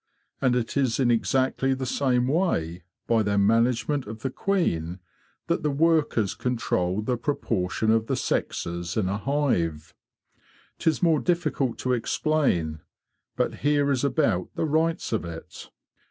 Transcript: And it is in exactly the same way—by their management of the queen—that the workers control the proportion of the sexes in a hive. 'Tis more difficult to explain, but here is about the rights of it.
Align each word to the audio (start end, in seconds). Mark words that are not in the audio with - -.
And 0.41 0.55
it 0.55 0.75
is 0.77 0.99
in 0.99 1.11
exactly 1.11 1.75
the 1.75 1.85
same 1.85 2.27
way—by 2.27 3.21
their 3.21 3.37
management 3.37 4.07
of 4.07 4.23
the 4.23 4.31
queen—that 4.31 5.61
the 5.61 5.69
workers 5.69 6.33
control 6.33 7.03
the 7.03 7.17
proportion 7.17 7.91
of 7.91 8.07
the 8.07 8.15
sexes 8.15 8.97
in 8.97 9.07
a 9.07 9.19
hive. 9.19 9.93
'Tis 10.79 11.03
more 11.03 11.19
difficult 11.19 11.77
to 11.77 11.93
explain, 11.93 12.79
but 13.35 13.57
here 13.57 13.91
is 13.91 14.03
about 14.03 14.49
the 14.55 14.65
rights 14.65 15.13
of 15.13 15.23
it. 15.23 15.69